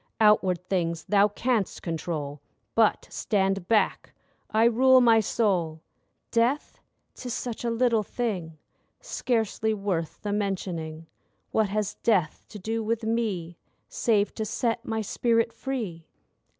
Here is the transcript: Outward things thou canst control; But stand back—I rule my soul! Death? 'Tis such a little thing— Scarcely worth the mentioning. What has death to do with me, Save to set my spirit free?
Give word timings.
Outward 0.19 0.67
things 0.67 1.03
thou 1.03 1.27
canst 1.27 1.83
control; 1.83 2.41
But 2.73 3.07
stand 3.11 3.67
back—I 3.67 4.63
rule 4.63 4.99
my 4.99 5.19
soul! 5.19 5.83
Death? 6.31 6.79
'Tis 7.13 7.35
such 7.35 7.63
a 7.63 7.69
little 7.69 8.01
thing— 8.01 8.57
Scarcely 8.99 9.75
worth 9.75 10.19
the 10.23 10.33
mentioning. 10.33 11.05
What 11.51 11.69
has 11.69 11.97
death 12.01 12.45
to 12.49 12.57
do 12.57 12.83
with 12.83 13.03
me, 13.03 13.59
Save 13.89 14.33
to 14.33 14.43
set 14.43 14.83
my 14.83 15.01
spirit 15.01 15.53
free? 15.53 16.07